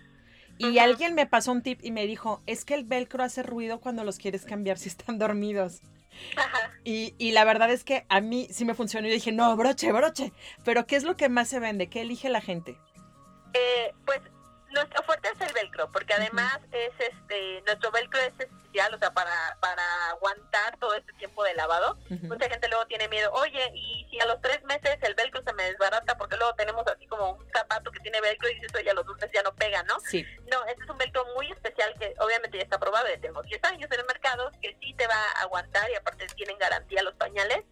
[0.58, 3.82] Y alguien me pasó un tip y me dijo, es que el velcro hace ruido
[3.82, 5.84] cuando los quieres cambiar si están dormidos.
[6.84, 9.08] Y, y, la verdad es que a mí sí me funcionó.
[9.08, 10.32] y dije, no, broche, broche.
[10.64, 11.90] Pero ¿qué es lo que más se vende?
[11.90, 12.78] ¿Qué elige la gente?
[13.54, 14.20] Eh, pues
[14.72, 15.04] nuestro
[15.40, 20.10] es el velcro, porque además es este nuestro velcro es especial, o sea, para, para
[20.10, 21.98] aguantar todo este tiempo de lavado.
[22.24, 25.54] Mucha gente luego tiene miedo, oye, y si a los tres meses el velcro se
[25.54, 28.90] me desbarata, porque luego tenemos así como un zapato que tiene velcro y dices, oye,
[28.90, 30.00] a los dos meses ya no pega, ¿no?
[30.02, 30.26] Sí.
[30.52, 33.64] No, este es un velcro muy especial que obviamente ya está probado, ya tenemos 10
[33.66, 37.16] años en el mercado, que sí te va a aguantar y aparte tienen garantía los
[37.16, 37.64] pañales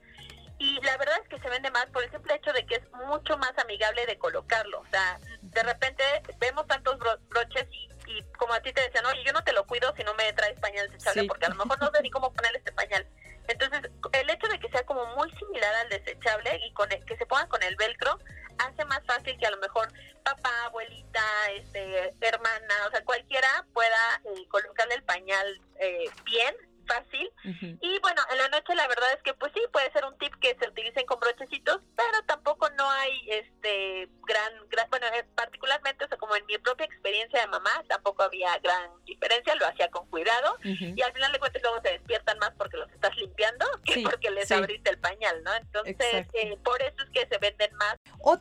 [0.60, 2.92] y la verdad es que se vende más por el simple hecho de que es
[2.92, 4.80] mucho más amigable de colocarlo.
[4.80, 6.04] O sea, de repente
[6.40, 6.98] vemos tantos
[7.30, 10.14] broches y, como a ti te decían, oye, yo no te lo cuido si no
[10.16, 13.06] me traes pañal desechable, porque a lo mejor no sé ni cómo poner este pañal.
[13.48, 13.82] Entonces,
[14.14, 17.48] el hecho de que sea como muy similar al desechable y con que se ponga
[17.48, 18.20] con el velcro,
[18.58, 19.88] hace más fácil que a lo mejor
[20.24, 21.24] papá, abuelita,
[21.56, 26.56] este, hermana, o sea, cualquiera pueda eh, colocarle el pañal eh, bien
[26.88, 27.30] fácil.
[27.82, 30.27] Y bueno, en la noche la verdad es que pues sí, puede ser un tip
[40.68, 44.30] y al final de cuentas luego se despiertan más porque los estás limpiando que porque
[44.32, 45.54] les abriste el pañal, ¿no?
[45.56, 47.96] Entonces, eh, por eso es que se venden más.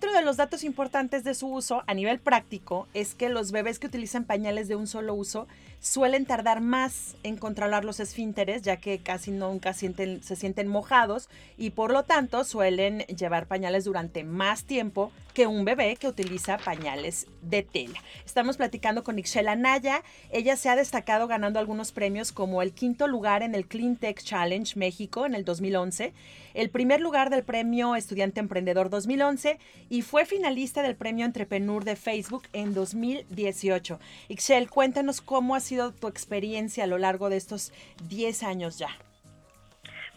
[0.06, 3.80] Otro de los datos importantes de su uso a nivel práctico es que los bebés
[3.80, 5.48] que utilizan pañales de un solo uso
[5.80, 11.70] suelen tardar más en controlar los esfínteres, ya que casi nunca se sienten mojados y
[11.70, 17.26] por lo tanto suelen llevar pañales durante más tiempo que un bebé que utiliza pañales
[17.42, 18.02] de tela.
[18.24, 20.02] Estamos platicando con Ixchela Naya.
[20.30, 24.22] Ella se ha destacado ganando algunos premios como el quinto lugar en el Clean Tech
[24.22, 26.14] Challenge México en el 2011,
[26.54, 29.58] el primer lugar del premio Estudiante Emprendedor 2011
[29.90, 33.98] y fue finalista del premio Entrepreneur de Facebook en 2018.
[34.28, 37.72] Ixchel, cuéntanos cómo ha sido tu experiencia a lo largo de estos
[38.08, 38.88] 10 años ya.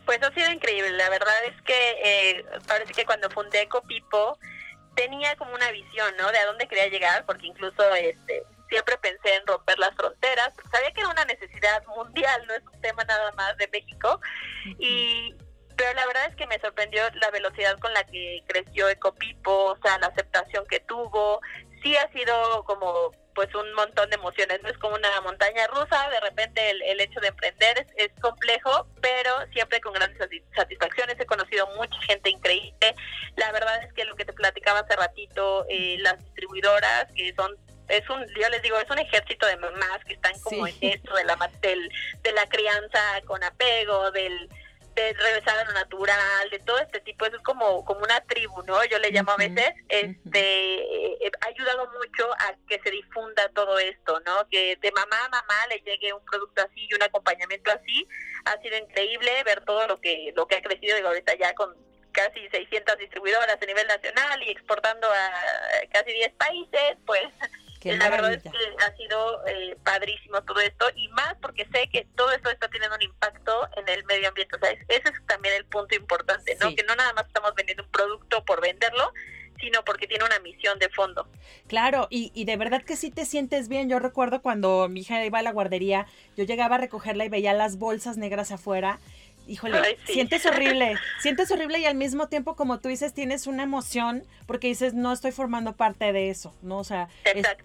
[0.06, 0.92] Pues ha sido increíble.
[0.92, 4.38] La verdad es que eh, parece que cuando fundé Copipo
[4.96, 6.32] tenía como una visión, ¿no?
[6.32, 10.54] De a dónde quería llegar, porque incluso este siempre pensé en romper las fronteras.
[10.72, 14.22] Sabía que era una necesidad mundial, no es un tema nada más de México.
[14.78, 15.34] Y
[15.80, 19.78] pero la verdad es que me sorprendió la velocidad con la que creció Ecopipo, o
[19.78, 21.40] sea, la aceptación que tuvo.
[21.82, 26.10] Sí ha sido como pues un montón de emociones, no es como una montaña rusa,
[26.10, 30.20] de repente el, hecho de emprender es, complejo, pero siempre con grandes
[30.54, 32.96] satisfacciones, he conocido mucha gente increíble,
[33.38, 37.56] la verdad es que lo que te platicaba hace ratito, eh, las distribuidoras que son
[37.88, 41.16] es un, yo les digo, es un ejército de mamás que están como en esto
[41.16, 41.90] de la, del,
[42.22, 44.50] de la crianza con apego, del
[45.00, 48.62] de regresar a lo natural, de todo este tipo, eso es como, como una tribu,
[48.64, 48.84] ¿no?
[48.86, 53.80] Yo le llamo a veces, este, eh, ha ayudado mucho a que se difunda todo
[53.80, 54.48] esto, ¿no?
[54.50, 58.08] Que de mamá a mamá le llegue un producto así y un acompañamiento así,
[58.46, 61.76] ha sido increíble ver todo lo que, lo que ha crecido, digo, ahorita ya con
[62.12, 65.32] casi 600 distribuidoras a nivel nacional y exportando a
[65.92, 67.24] casi 10 países, pues
[67.84, 72.06] la verdad es que ha sido eh, padrísimo todo esto y más porque sé que
[72.16, 73.29] todo esto está teniendo un impacto
[73.76, 74.56] en el medio ambiente.
[74.56, 76.76] O sea, ese es también el punto importante, ¿no?
[76.76, 79.14] Que no nada más estamos vendiendo un producto por venderlo,
[79.60, 81.28] sino porque tiene una misión de fondo.
[81.68, 83.90] Claro, y, y de verdad que sí te sientes bien.
[83.90, 87.54] Yo recuerdo cuando mi hija iba a la guardería, yo llegaba a recogerla y veía
[87.54, 89.00] las bolsas negras afuera
[89.50, 94.26] híjole, sientes horrible, sientes horrible y al mismo tiempo, como tú dices, tienes una emoción
[94.46, 96.78] porque dices, no estoy formando parte de eso, ¿no?
[96.78, 97.10] O sea,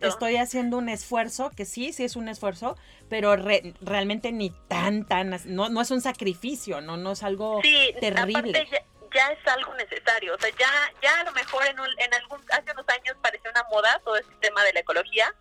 [0.01, 2.77] estoy haciendo un esfuerzo, que sí, sí es un esfuerzo,
[3.09, 6.97] pero realmente ni tan, tan, no, no es un sacrificio, ¿no?
[6.97, 7.61] No es algo
[8.01, 8.66] terrible.
[8.70, 8.83] Ya,
[9.14, 10.70] ya, es algo necesario, o sea, ya,
[11.03, 14.35] ya a lo mejor en, en algún, hace unos años parecía una moda todo este
[14.40, 15.33] tema de la ecología,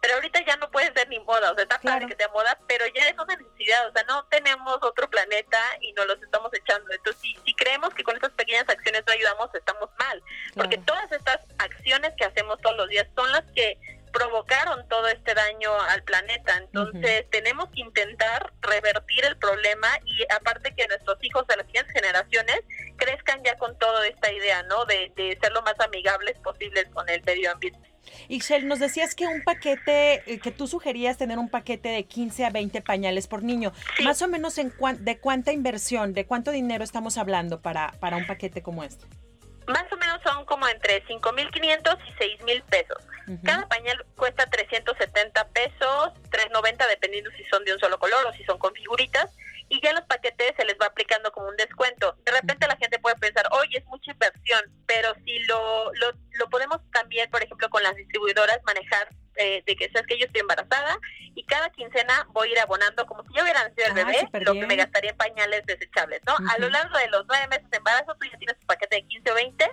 [0.00, 2.06] pero ahorita ya no puede ser ni moda, o sea, está claro.
[2.06, 5.92] que sea moda, pero ya es una necesidad, o sea, no tenemos otro planeta y
[5.92, 6.92] nos los estamos echando.
[6.92, 10.22] Entonces, si, si creemos que con estas pequeñas acciones no ayudamos, estamos mal,
[10.54, 15.34] porque todas estas acciones que hacemos todos los días son las que provocaron todo este
[15.34, 16.56] daño al planeta.
[16.56, 21.92] Entonces, tenemos que intentar revertir el problema y aparte que nuestros hijos de las siguientes
[21.92, 22.60] generaciones
[22.96, 24.84] crezcan ya con toda esta idea, ¿no?
[24.86, 27.87] De, de ser lo más amigables posibles con el medio ambiente.
[28.28, 32.44] Ixel, nos decías que un paquete, eh, que tú sugerías tener un paquete de 15
[32.44, 33.72] a 20 pañales por niño.
[34.04, 38.26] Más o menos en de cuánta inversión, de cuánto dinero estamos hablando para, para un
[38.26, 39.06] paquete como este.
[39.66, 42.98] Más o menos son como entre 5.500 y 6.000 pesos.
[43.44, 48.42] Cada pañal cuesta 370 pesos, 3.90 dependiendo si son de un solo color o si
[48.44, 49.30] son con figuritas
[49.68, 52.16] y ya en los paquetes se les va aplicando como un descuento.
[52.24, 56.50] De repente la gente puede pensar, oye, es mucha inversión, pero si lo, lo, lo
[56.50, 60.40] podemos también, por ejemplo, con las distribuidoras manejar eh, de que sabes que yo estoy
[60.40, 60.98] embarazada
[61.34, 64.54] y cada quincena voy a ir abonando como si yo hubiera nacido el bebé, lo
[64.54, 66.34] que me gastaría en pañales desechables, ¿no?
[66.50, 69.06] A lo largo de los nueve meses de embarazo tú ya tienes tu paquete de
[69.06, 69.70] 15 o 20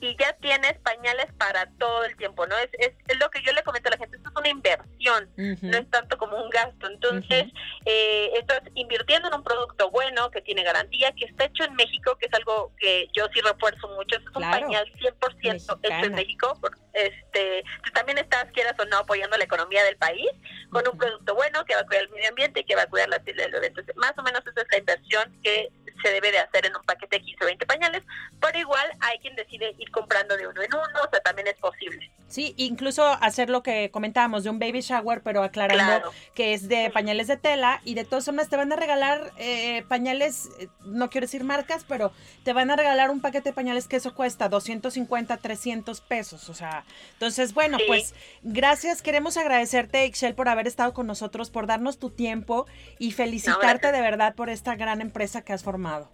[0.00, 2.56] y ya tienes pañales para todo el tiempo, ¿no?
[2.58, 5.76] Es, es, lo que yo le comento a la gente, esto es una inversión, no
[5.76, 6.86] es tanto como un gasto.
[6.86, 7.46] Entonces,
[7.84, 11.74] eh, esto es invirtiendo en un producto bueno, que tiene garantía, que está hecho en
[11.74, 16.14] México, que es algo que yo sí refuerzo mucho, es un pañal 100% hecho en
[16.14, 16.58] México,
[16.92, 20.30] este, también estás, quieras o no, apoyando la economía del país,
[20.70, 22.86] con un producto bueno que va a cuidar el medio ambiente y que va a
[22.86, 23.62] cuidar la salud.
[23.62, 25.70] Entonces, más o menos esa es la inversión que
[26.08, 28.02] se debe de hacer en un paquete de 15 o 20 pañales,
[28.40, 31.60] pero igual hay quien decide ir comprando de uno en uno, o sea, también es
[31.60, 32.10] posible.
[32.28, 36.90] Sí, incluso hacer lo que comentábamos de un baby shower, pero aclarando que es de
[36.90, 41.08] pañales de tela y de todas formas te van a regalar eh, pañales, eh, no
[41.08, 42.12] quiero decir marcas, pero
[42.44, 46.54] te van a regalar un paquete de pañales que eso cuesta 250, 300 pesos, o
[46.54, 46.84] sea,
[47.14, 52.10] entonces, bueno, pues gracias, queremos agradecerte, Excel, por haber estado con nosotros, por darnos tu
[52.10, 52.66] tiempo
[52.98, 56.10] y felicitarte de verdad por esta gran empresa que has formado.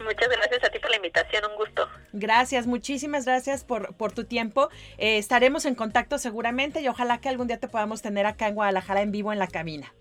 [0.00, 1.88] Muchas gracias a ti por la invitación, un gusto.
[2.12, 4.68] Gracias, muchísimas gracias por, por tu tiempo.
[4.98, 8.54] Eh, estaremos en contacto seguramente y ojalá que algún día te podamos tener acá en
[8.54, 9.94] Guadalajara en vivo en la cabina.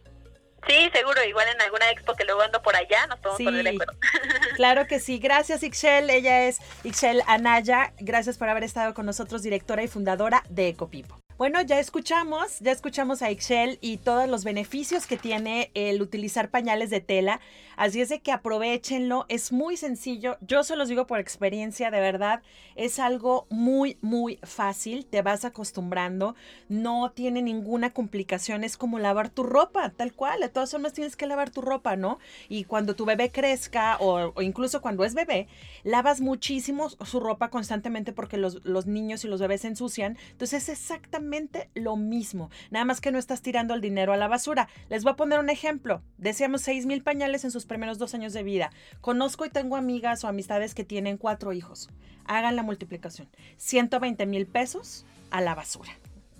[0.67, 3.69] Sí, seguro, igual en alguna expo que luego ando por allá, nos podemos poner de
[3.71, 3.93] acuerdo.
[4.55, 9.41] Claro que sí, gracias Ixchel, ella es Ixchel Anaya, gracias por haber estado con nosotros,
[9.41, 11.20] directora y fundadora de Ecopipo.
[11.41, 16.51] Bueno, ya escuchamos, ya escuchamos a Excel y todos los beneficios que tiene el utilizar
[16.51, 17.39] pañales de tela.
[17.77, 20.37] Así es de que aprovechenlo, es muy sencillo.
[20.41, 22.43] Yo se los digo por experiencia, de verdad,
[22.75, 25.07] es algo muy, muy fácil.
[25.07, 26.35] Te vas acostumbrando,
[26.69, 28.63] no tiene ninguna complicación.
[28.63, 30.41] Es como lavar tu ropa, tal cual.
[30.41, 32.19] De todas formas, tienes que lavar tu ropa, ¿no?
[32.49, 35.47] Y cuando tu bebé crezca o, incluso cuando es bebé,
[35.83, 40.19] lavas muchísimo su ropa constantemente porque los, los niños y los bebés se ensucian.
[40.33, 41.30] Entonces, es exactamente
[41.73, 44.67] lo mismo, nada más que no estás tirando el dinero a la basura.
[44.89, 46.01] Les voy a poner un ejemplo.
[46.17, 48.71] Decíamos 6 mil pañales en sus primeros dos años de vida.
[49.01, 51.89] Conozco y tengo amigas o amistades que tienen cuatro hijos.
[52.25, 53.29] Hagan la multiplicación.
[53.57, 55.91] 120 mil pesos a la basura.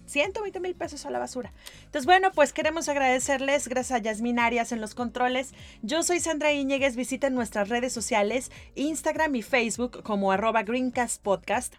[0.06, 1.54] 120 mil pesos a la basura.
[1.86, 5.54] Entonces, bueno, pues queremos agradecerles, gracias a Yasmin Arias en los controles.
[5.82, 11.76] Yo soy Sandra Iñiguez, visiten nuestras redes sociales, Instagram y Facebook como arroba Greencast Podcast.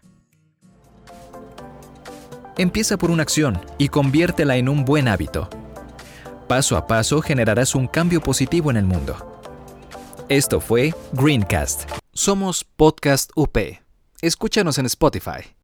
[2.57, 5.49] Empieza por una acción y conviértela en un buen hábito.
[6.47, 9.41] Paso a paso generarás un cambio positivo en el mundo.
[10.29, 11.89] Esto fue Greencast.
[12.13, 13.57] Somos Podcast UP.
[14.21, 15.62] Escúchanos en Spotify.